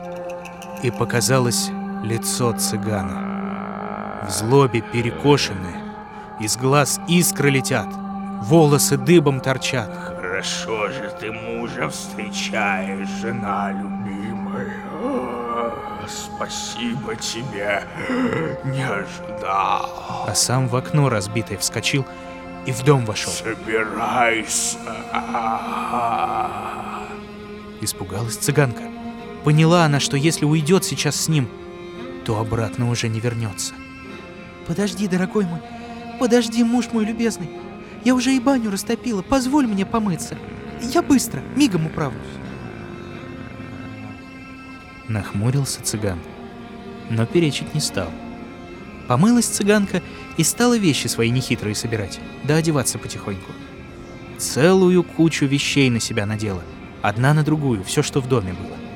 и 0.83 0.91
показалось 0.91 1.69
лицо 2.03 2.53
цыгана. 2.53 4.25
В 4.27 4.31
злобе 4.31 4.81
перекошенное, 4.81 5.81
из 6.39 6.57
глаз 6.57 6.99
искры 7.07 7.49
летят, 7.49 7.87
волосы 8.41 8.97
дыбом 8.97 9.39
торчат. 9.39 9.89
Хорошо 10.05 10.89
же 10.89 11.11
ты 11.19 11.31
мужа 11.31 11.89
встречаешь, 11.89 13.09
жена 13.21 13.71
любимая. 13.71 14.73
Спасибо 16.07 17.15
тебе. 17.15 17.83
Не 18.63 18.83
ожидал. 18.83 20.25
а 20.27 20.31
сам 20.35 20.67
в 20.67 20.75
окно 20.75 21.09
разбитое 21.09 21.57
вскочил 21.57 22.05
и 22.65 22.71
в 22.71 22.83
дом 22.83 23.05
вошел. 23.05 23.31
Собирайся. 23.33 24.77
Испугалась 27.81 28.37
цыганка. 28.37 28.96
Поняла 29.47 29.85
она, 29.85 30.01
что 30.01 30.17
если 30.17 30.43
уйдет 30.43 30.83
сейчас 30.83 31.15
с 31.15 31.29
ним, 31.29 31.47
то 32.25 32.37
обратно 32.37 32.89
уже 32.89 33.07
не 33.07 33.21
вернется. 33.21 33.75
Подожди, 34.67 35.07
дорогой 35.07 35.45
мой, 35.45 35.61
подожди, 36.19 36.65
муж 36.65 36.87
мой 36.91 37.05
любезный. 37.05 37.49
Я 38.03 38.13
уже 38.13 38.35
и 38.35 38.41
баню 38.41 38.71
растопила, 38.71 39.21
позволь 39.21 39.65
мне 39.65 39.85
помыться. 39.85 40.37
Я 40.93 41.01
быстро, 41.01 41.41
мигом 41.55 41.85
управлюсь. 41.85 42.19
Нахмурился 45.07 45.81
цыган, 45.81 46.19
но 47.09 47.25
перечить 47.25 47.73
не 47.73 47.79
стал. 47.79 48.09
Помылась 49.07 49.45
цыганка 49.45 50.03
и 50.35 50.43
стала 50.43 50.77
вещи 50.77 51.07
свои 51.07 51.29
нехитрые 51.29 51.73
собирать, 51.73 52.19
да 52.43 52.57
одеваться 52.57 52.99
потихоньку. 52.99 53.53
Целую 54.37 55.05
кучу 55.05 55.45
вещей 55.45 55.89
на 55.89 56.01
себя 56.01 56.25
надела, 56.25 56.63
одна 57.01 57.33
на 57.33 57.43
другую, 57.43 57.85
все, 57.85 58.03
что 58.03 58.19
в 58.19 58.27
доме 58.27 58.51
было. 58.51 58.86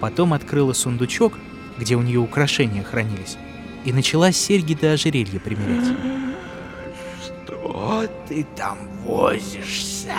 Потом 0.00 0.32
открыла 0.32 0.72
сундучок, 0.72 1.34
где 1.78 1.96
у 1.96 2.02
нее 2.02 2.20
украшения 2.20 2.82
хранились, 2.82 3.36
и 3.84 3.92
начала 3.92 4.32
серьги 4.32 4.74
до 4.74 4.92
ожерелья 4.92 5.40
примерять. 5.40 5.96
Что 7.24 8.06
ты 8.28 8.46
там 8.56 8.78
возишься? 9.04 10.14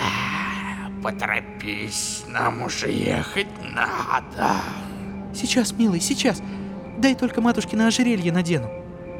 Поторопись, 1.02 2.24
нам 2.28 2.62
уже 2.62 2.90
ехать 2.90 3.48
надо. 3.74 4.56
Сейчас, 5.34 5.72
милый, 5.72 6.00
сейчас. 6.00 6.42
Дай 6.98 7.14
только 7.14 7.40
матушке 7.40 7.76
на 7.76 7.86
ожерелье 7.86 8.32
надену. 8.32 8.70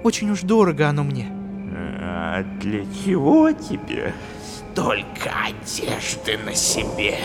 Очень 0.02 0.30
уж 0.30 0.42
дорого 0.42 0.88
оно 0.88 1.04
мне. 1.04 1.28
А 1.72 2.42
для 2.60 2.84
чего 3.04 3.50
тебе 3.52 4.12
столько 4.44 5.30
одежды 5.30 6.38
на 6.44 6.54
себе? 6.54 7.18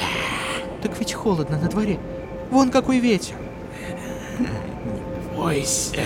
Так 0.82 0.98
ведь 1.00 1.14
холодно 1.14 1.60
на 1.60 1.68
дворе. 1.68 2.00
Вон 2.56 2.72
какой 2.72 3.00
ветер. 3.00 3.36
Бойся, 5.36 6.06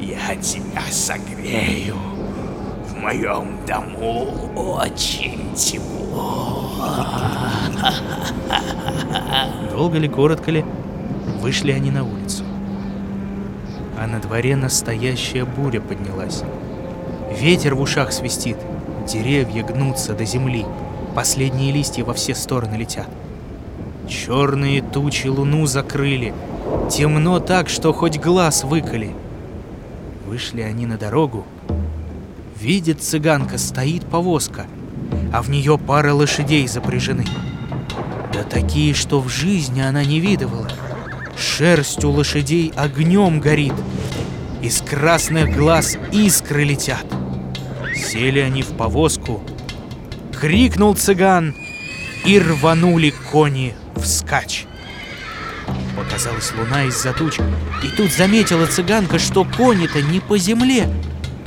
я 0.00 0.36
тебя 0.36 0.82
согрею. 0.88 1.96
В 2.86 2.96
моем 2.98 3.58
дому 3.66 4.52
очень 4.54 5.52
тепло. 5.56 6.70
Долго 9.72 9.98
ли, 9.98 10.06
коротко 10.06 10.52
ли, 10.52 10.64
вышли 11.40 11.72
они 11.72 11.90
на 11.90 12.04
улицу. 12.04 12.44
А 13.98 14.06
на 14.06 14.20
дворе 14.20 14.54
настоящая 14.54 15.44
буря 15.44 15.80
поднялась. 15.80 16.44
Ветер 17.36 17.74
в 17.74 17.80
ушах 17.80 18.12
свистит, 18.12 18.58
деревья 19.08 19.64
гнутся 19.64 20.14
до 20.14 20.24
земли, 20.24 20.64
последние 21.16 21.72
листья 21.72 22.04
во 22.04 22.14
все 22.14 22.36
стороны 22.36 22.76
летят. 22.76 23.08
Черные 24.12 24.82
тучи 24.82 25.26
луну 25.26 25.64
закрыли, 25.64 26.34
Темно 26.90 27.40
так, 27.40 27.70
что 27.70 27.94
хоть 27.94 28.18
глаз 28.18 28.62
выколи. 28.62 29.10
Вышли 30.26 30.60
они 30.60 30.84
на 30.84 30.98
дорогу. 30.98 31.46
Видит 32.60 33.02
цыганка, 33.02 33.56
стоит 33.56 34.04
повозка, 34.04 34.66
а 35.32 35.40
в 35.40 35.48
нее 35.48 35.78
пара 35.78 36.12
лошадей 36.12 36.68
запряжены. 36.68 37.24
Да 38.34 38.42
такие, 38.42 38.92
что 38.92 39.18
в 39.20 39.28
жизни 39.28 39.80
она 39.80 40.04
не 40.04 40.20
видывала. 40.20 40.68
Шерсть 41.36 42.04
у 42.04 42.10
лошадей 42.10 42.70
огнем 42.76 43.40
горит, 43.40 43.74
из 44.60 44.82
красных 44.82 45.56
глаз 45.56 45.96
искры 46.12 46.64
летят. 46.64 47.06
Сели 47.94 48.40
они 48.40 48.62
в 48.62 48.76
повозку, 48.76 49.42
крикнул 50.38 50.94
цыган, 50.94 51.54
и 52.26 52.38
рванули 52.38 53.12
кони 53.32 53.74
вскачь. 54.02 54.66
Показалась 55.96 56.52
луна 56.56 56.84
из-за 56.84 57.12
туч, 57.12 57.38
и 57.82 57.88
тут 57.96 58.12
заметила 58.12 58.66
цыганка, 58.66 59.18
что 59.18 59.44
кони-то 59.44 60.02
не 60.02 60.20
по 60.20 60.38
земле, 60.38 60.88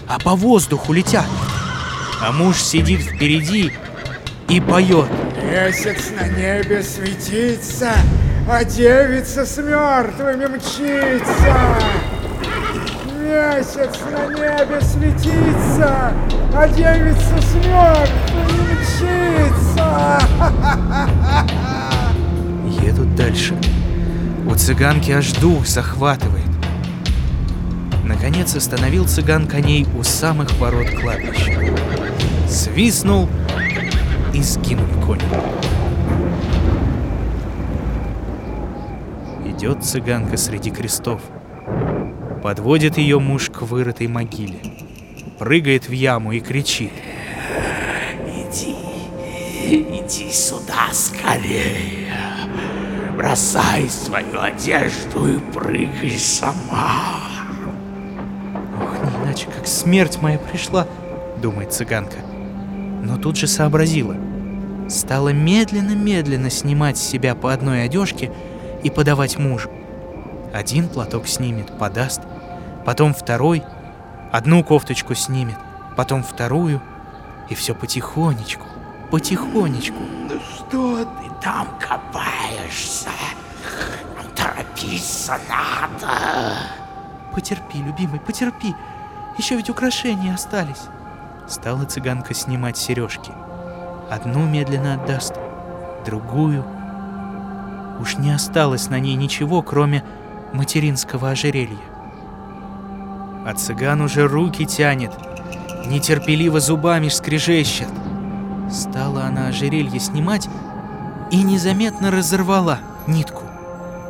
а 0.07 0.19
по 0.19 0.35
воздуху 0.35 0.93
летят. 0.93 1.25
А 2.21 2.31
муж 2.31 2.57
сидит 2.57 3.01
впереди 3.01 3.71
и 4.47 4.61
поет. 4.61 5.09
Месяц 5.43 6.11
на 6.19 6.27
небе 6.27 6.83
светится, 6.83 7.91
а 8.49 8.63
девица 8.63 9.45
с 9.45 9.57
мертвыми 9.57 10.45
мчится. 10.45 11.77
Месяц 13.19 13.99
на 14.11 14.27
небе 14.33 14.81
светится, 14.81 16.13
а 16.53 16.67
девица 16.67 17.41
с 17.41 17.55
мертвыми 17.55 18.75
мчится. 18.79 20.19
Едут 22.95 23.15
дальше. 23.15 23.53
У 24.49 24.55
цыганки 24.55 25.11
аж 25.11 25.33
дух 25.33 25.67
захватывает. 25.67 26.45
Наконец 28.05 28.55
остановил 28.55 29.05
цыган 29.05 29.47
коней 29.47 29.85
у 29.97 30.03
самых 30.03 30.57
ворот 30.59 30.89
кладбища. 30.91 31.75
Свистнул 32.47 33.27
и 34.33 34.41
сгинули 34.41 34.93
кони. 35.05 35.23
Идет 39.45 39.83
цыганка 39.83 40.37
среди 40.37 40.71
крестов. 40.71 41.21
Подводит 42.43 42.97
ее 42.97 43.19
муж 43.19 43.49
к 43.49 43.63
вырытой 43.63 44.07
могиле. 44.07 44.59
Прыгает 45.37 45.89
в 45.89 45.91
яму 45.91 46.31
и 46.31 46.39
кричит. 46.39 46.93
Иди, 48.25 48.77
иди 49.69 50.31
сюда 50.31 50.87
скорее. 50.93 52.04
Бросай 53.15 53.89
свою 53.89 54.41
одежду 54.41 55.27
и 55.27 55.39
прыгай 55.53 56.17
сама. 56.19 57.21
Ох, 58.81 58.97
не 59.03 59.23
иначе, 59.23 59.47
как 59.55 59.65
смерть 59.65 60.21
моя 60.21 60.37
пришла, 60.37 60.85
думает 61.41 61.71
цыганка. 61.71 62.17
Но 63.03 63.17
тут 63.17 63.37
же 63.37 63.47
сообразила. 63.47 64.17
Стала 64.89 65.29
медленно-медленно 65.29 66.49
снимать 66.49 66.97
с 66.97 67.07
себя 67.07 67.35
по 67.35 67.53
одной 67.53 67.85
одежке 67.85 68.31
и 68.83 68.89
подавать 68.89 69.39
мужу. 69.39 69.69
Один 70.53 70.89
платок 70.89 71.27
снимет, 71.27 71.77
подаст, 71.77 72.21
потом 72.85 73.13
второй, 73.13 73.63
одну 74.31 74.63
кофточку 74.63 75.15
снимет, 75.15 75.57
потом 75.95 76.21
вторую, 76.21 76.81
и 77.49 77.55
все 77.55 77.73
потихонечку, 77.73 78.64
потихонечку. 79.11 79.99
Ну 80.29 80.39
что 80.39 81.05
ты 81.05 81.29
там 81.41 81.67
копаешься? 81.79 83.09
Торопиться 84.35 85.39
надо. 85.49 86.57
Потерпи, 87.33 87.81
любимый, 87.81 88.19
потерпи. 88.19 88.75
Еще 89.37 89.55
ведь 89.55 89.69
украшения 89.69 90.33
остались. 90.33 90.83
Стала 91.47 91.85
цыганка 91.85 92.33
снимать 92.33 92.77
сережки. 92.77 93.31
Одну 94.09 94.45
медленно 94.45 94.95
отдаст, 94.95 95.33
другую. 96.05 96.65
Уж 97.99 98.17
не 98.17 98.31
осталось 98.31 98.89
на 98.89 98.99
ней 98.99 99.15
ничего, 99.15 99.61
кроме 99.61 100.03
материнского 100.53 101.31
ожерелья. 101.31 101.77
А 103.45 103.53
цыган 103.55 104.01
уже 104.01 104.27
руки 104.27 104.65
тянет, 104.65 105.11
нетерпеливо 105.85 106.59
зубами 106.59 107.09
скрежещет. 107.09 107.89
Стала 108.69 109.25
она 109.25 109.47
ожерелье 109.47 109.99
снимать 109.99 110.49
и 111.31 111.43
незаметно 111.43 112.11
разорвала 112.11 112.79
нитку. 113.07 113.43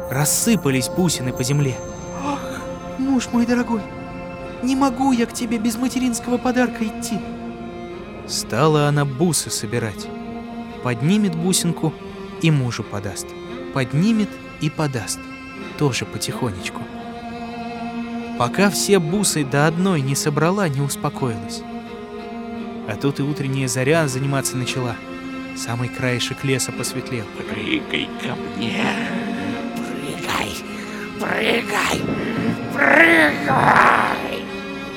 Рассыпались 0.09 0.89
бусины 0.89 1.33
по 1.33 1.43
земле. 1.43 1.77
Муж 2.97 3.29
мой 3.31 3.45
дорогой, 3.45 3.81
не 4.63 4.75
могу 4.75 5.11
я 5.11 5.25
к 5.25 5.33
тебе 5.33 5.57
без 5.57 5.77
материнского 5.77 6.37
подарка 6.37 6.85
идти. 6.85 7.19
Стала 8.27 8.87
она 8.87 9.05
бусы 9.05 9.49
собирать. 9.49 10.07
Поднимет 10.83 11.35
бусинку 11.35 11.93
и 12.41 12.51
мужу 12.51 12.83
подаст. 12.83 13.27
Поднимет 13.73 14.29
и 14.61 14.69
подаст. 14.69 15.19
Тоже 15.77 16.05
потихонечку. 16.05 16.81
Пока 18.37 18.69
все 18.69 18.99
бусы 18.99 19.43
до 19.45 19.67
одной 19.67 20.01
не 20.01 20.15
собрала, 20.15 20.67
не 20.67 20.81
успокоилась. 20.81 21.61
А 22.87 22.95
тут 22.95 23.19
и 23.19 23.23
утренняя 23.23 23.67
заря 23.67 24.07
заниматься 24.07 24.57
начала. 24.57 24.95
Самый 25.57 25.89
краешек 25.89 26.43
леса 26.43 26.71
посветлел. 26.71 27.25
Прыгай 27.37 28.09
ко 28.21 28.35
мне. 28.57 28.83
Прыгай, 29.75 30.53
прыгай, 31.19 32.01
прыгай. 32.73 34.43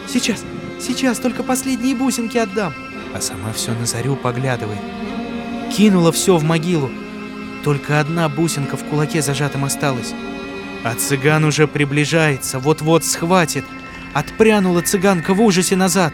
Сейчас, 0.07 0.44
сейчас 0.81 1.18
только 1.18 1.42
последние 1.42 1.94
бусинки 1.94 2.37
отдам. 2.38 2.74
а 3.14 3.20
сама 3.20 3.53
все 3.53 3.72
на 3.72 3.87
зарю 3.87 4.16
поглядывает. 4.16 4.81
Кинула 5.74 6.12
все 6.12 6.37
в 6.37 6.44
могилу. 6.44 6.90
Только 7.64 8.01
одна 8.01 8.29
бусинка 8.29 8.77
в 8.77 8.85
кулаке 8.85 9.22
зажатым 9.22 9.64
осталась. 9.64 10.14
А 10.85 10.94
цыган 10.94 11.44
уже 11.44 11.66
приближается, 11.66 12.59
вот-вот 12.59 13.05
схватит. 13.05 13.64
Отпрянула 14.14 14.83
цыганка 14.83 15.35
в 15.35 15.42
ужасе 15.42 15.77
назад. 15.77 16.12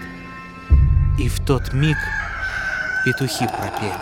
И 1.19 1.29
в 1.29 1.45
тот 1.45 1.73
миг 1.73 1.97
петухи 3.05 3.47
пропели. 3.47 3.95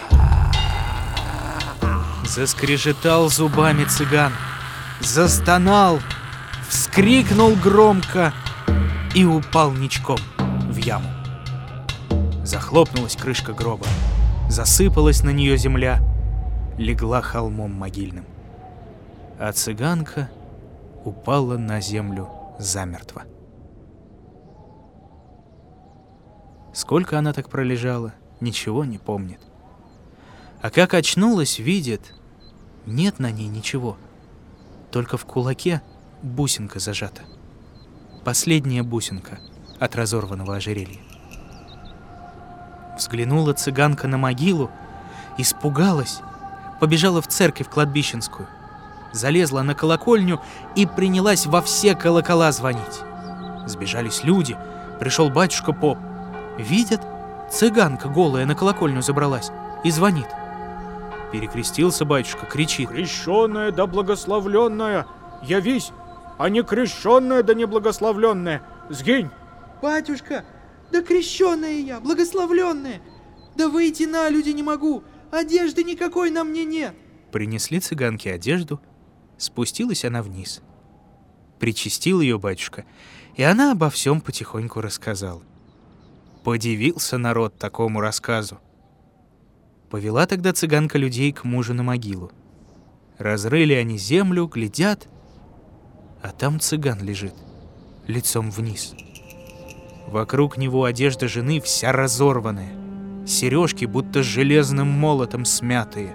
Заскрежетал 2.24 3.28
зубами 3.28 3.84
цыган, 3.84 4.32
застонал, 5.00 6.00
вскрикнул 6.68 7.54
громко 7.56 8.32
и 9.14 9.26
упал 9.26 9.72
ничком 9.72 10.18
в 10.38 10.76
яму. 10.76 11.10
Захлопнулась 12.44 13.16
крышка 13.16 13.52
гроба. 13.52 13.86
Засыпалась 14.48 15.22
на 15.22 15.30
нее 15.30 15.56
земля. 15.58 16.00
Легла 16.78 17.20
холмом 17.20 17.72
могильным. 17.72 18.24
А 19.38 19.52
цыганка 19.52 20.30
упала 21.04 21.58
на 21.58 21.80
землю 21.80 22.30
замертво. 22.58 23.24
Сколько 26.72 27.18
она 27.18 27.32
так 27.32 27.48
пролежала, 27.48 28.14
ничего 28.40 28.84
не 28.84 28.98
помнит. 28.98 29.40
А 30.62 30.70
как 30.70 30.94
очнулась, 30.94 31.58
видит, 31.58 32.14
нет 32.86 33.18
на 33.18 33.30
ней 33.30 33.48
ничего. 33.48 33.96
Только 34.90 35.16
в 35.16 35.24
кулаке 35.24 35.82
бусинка 36.22 36.78
зажата. 36.78 37.22
Последняя 38.24 38.82
бусинка 38.82 39.38
от 39.80 39.96
разорванного 39.96 40.56
ожерелья. 40.56 41.00
Взглянула 42.96 43.52
цыганка 43.52 44.06
на 44.06 44.16
могилу, 44.18 44.70
испугалась, 45.38 46.20
побежала 46.80 47.20
в 47.20 47.26
церковь 47.26 47.68
кладбищенскую, 47.68 48.46
залезла 49.12 49.62
на 49.62 49.74
колокольню 49.74 50.40
и 50.76 50.86
принялась 50.86 51.46
во 51.46 51.60
все 51.60 51.94
колокола 51.94 52.52
звонить. 52.52 53.00
Сбежались 53.66 54.24
люди, 54.24 54.56
пришел 55.00 55.30
батюшка 55.30 55.72
поп. 55.72 55.98
Видят, 56.58 57.00
цыганка 57.50 58.08
голая 58.08 58.46
на 58.46 58.54
колокольню 58.54 59.02
забралась 59.02 59.50
и 59.84 59.90
звонит. 59.90 60.26
Перекрестился 61.32 62.04
батюшка, 62.04 62.46
кричит. 62.46 62.90
Крещенная 62.90 63.72
да 63.72 63.86
благословленная, 63.86 65.06
явись, 65.42 65.92
а 66.38 66.50
не 66.50 66.62
крещенная 66.62 67.42
да 67.42 67.54
неблагословленная, 67.54 68.62
сгинь. 68.90 69.30
Батюшка, 69.80 70.44
да 70.90 71.02
крещенная 71.02 71.78
я, 71.78 72.00
благословленная. 72.00 73.00
Да 73.56 73.68
выйти 73.68 74.04
на 74.04 74.28
люди 74.28 74.50
не 74.50 74.62
могу, 74.62 75.02
одежды 75.30 75.84
никакой 75.84 76.30
на 76.30 76.44
мне 76.44 76.64
нет. 76.64 76.94
Принесли 77.32 77.80
цыганке 77.80 78.32
одежду, 78.32 78.80
спустилась 79.38 80.04
она 80.04 80.22
вниз. 80.22 80.60
Причастил 81.58 82.20
ее 82.20 82.38
батюшка, 82.38 82.84
и 83.36 83.42
она 83.42 83.72
обо 83.72 83.88
всем 83.88 84.20
потихоньку 84.20 84.80
рассказала. 84.82 85.42
Подивился 86.44 87.18
народ 87.18 87.56
такому 87.56 88.00
рассказу. 88.00 88.58
Повела 89.90 90.26
тогда 90.26 90.52
цыганка 90.52 90.98
людей 90.98 91.32
к 91.32 91.44
мужу 91.44 91.72
на 91.72 91.84
могилу. 91.84 92.32
Разрыли 93.18 93.74
они 93.74 93.96
землю, 93.96 94.46
глядят, 94.46 95.08
А 96.20 96.30
там 96.30 96.58
цыган 96.58 97.00
лежит, 97.00 97.34
лицом 98.06 98.50
вниз. 98.50 98.94
Вокруг 100.08 100.56
него 100.56 100.84
одежда 100.84 101.28
жены 101.28 101.60
вся 101.60 101.92
разорванная, 101.92 102.74
сережки 103.26 103.84
будто 103.84 104.22
железным 104.22 104.88
молотом 104.88 105.44
смятые 105.44 106.14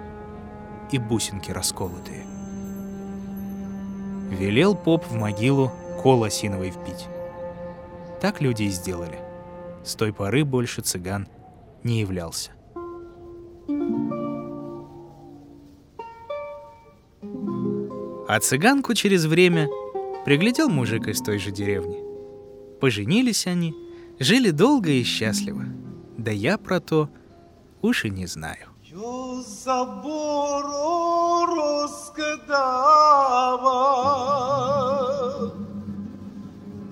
и 0.92 0.98
бусинки 0.98 1.50
расколотые. 1.50 2.24
Велел 4.30 4.74
поп 4.74 5.06
в 5.06 5.14
могилу 5.14 5.72
кол 6.02 6.24
осиновый 6.24 6.70
впить. 6.70 7.06
Так 8.20 8.40
люди 8.42 8.64
и 8.64 8.68
сделали. 8.70 9.27
С 9.84 9.94
той 9.94 10.12
поры 10.12 10.44
больше 10.44 10.82
цыган 10.82 11.28
не 11.82 12.00
являлся. 12.00 12.52
А 18.28 18.40
цыганку 18.40 18.94
через 18.94 19.24
время 19.24 19.68
приглядел 20.24 20.68
мужик 20.68 21.08
из 21.08 21.20
той 21.22 21.38
же 21.38 21.50
деревни. 21.50 21.98
Поженились 22.80 23.46
они, 23.46 23.74
жили 24.18 24.50
долго 24.50 24.90
и 24.90 25.02
счастливо. 25.02 25.64
Да 26.18 26.30
я 26.30 26.58
про 26.58 26.80
то 26.80 27.08
уж 27.80 28.04
и 28.04 28.10
не 28.10 28.26
знаю. 28.26 28.68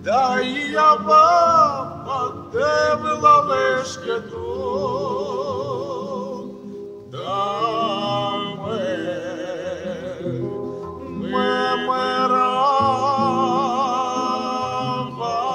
да 0.07 0.39
я 0.41 0.97
баба, 0.99 1.96
де 2.53 2.97
була 3.03 3.41
лишки 3.41 4.21
тут, 4.31 5.67
да 7.11 8.37
ми, 8.67 8.89
ми 11.07 11.77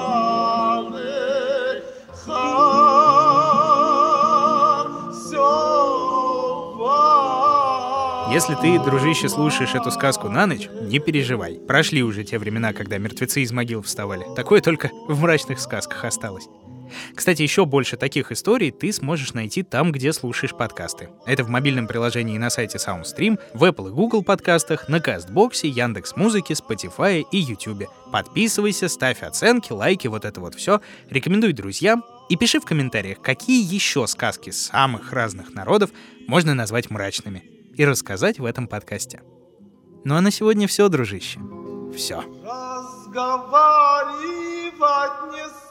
миравали, 0.01 1.83
хан 2.25 3.27
сьова. 5.13 7.01
Если 8.31 8.55
ты, 8.55 8.79
дружище, 8.83 9.29
слушаешь 9.29 9.75
эту 9.75 9.91
сказку 9.91 10.29
на 10.29 10.45
ночь, 10.47 10.69
не 10.81 10.99
переживай. 10.99 11.59
Прошли 11.67 12.03
уже 12.03 12.23
те 12.23 12.37
времена, 12.39 12.73
когда 12.73 12.97
мертвецы 12.97 13.41
из 13.41 13.51
могил 13.51 13.81
вставали. 13.81 14.25
Такое 14.35 14.61
только 14.61 14.89
в 15.07 15.21
мрачных 15.21 15.59
сказках 15.59 16.05
осталось. 16.05 16.47
Кстати, 17.15 17.41
еще 17.41 17.65
больше 17.65 17.97
таких 17.97 18.31
историй 18.31 18.71
ты 18.71 18.91
сможешь 18.91 19.33
найти 19.33 19.63
там, 19.63 19.91
где 19.91 20.13
слушаешь 20.13 20.55
подкасты. 20.55 21.09
Это 21.25 21.43
в 21.43 21.49
мобильном 21.49 21.87
приложении 21.87 22.37
на 22.37 22.49
сайте 22.49 22.77
SoundStream, 22.77 23.39
в 23.53 23.63
Apple 23.63 23.89
и 23.89 23.91
Google 23.91 24.23
подкастах, 24.23 24.89
на 24.89 24.99
Кастбоксе, 24.99 25.67
Яндекс 25.67 26.15
Музыке, 26.15 26.53
Spotify 26.53 27.23
и 27.31 27.37
YouTube. 27.37 27.85
Подписывайся, 28.11 28.87
ставь 28.87 29.23
оценки, 29.23 29.71
лайки, 29.71 30.07
вот 30.07 30.25
это 30.25 30.41
вот 30.41 30.55
все. 30.55 30.81
Рекомендуй 31.09 31.53
друзьям 31.53 32.03
и 32.29 32.35
пиши 32.35 32.59
в 32.59 32.65
комментариях, 32.65 33.21
какие 33.21 33.61
еще 33.61 34.07
сказки 34.07 34.51
самых 34.51 35.11
разных 35.11 35.53
народов 35.53 35.91
можно 36.27 36.53
назвать 36.53 36.89
мрачными 36.89 37.43
и 37.75 37.85
рассказать 37.85 38.39
в 38.39 38.45
этом 38.45 38.67
подкасте. 38.67 39.21
Ну 40.03 40.15
а 40.15 40.21
на 40.21 40.31
сегодня 40.31 40.67
все, 40.67 40.89
дружище. 40.89 41.39
Все. 41.95 42.23
разговаривать 43.11 45.31
не 45.31 45.70